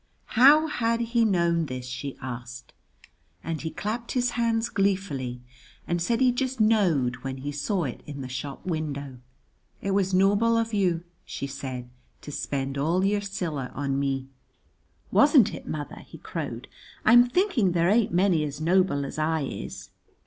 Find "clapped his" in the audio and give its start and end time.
3.69-4.31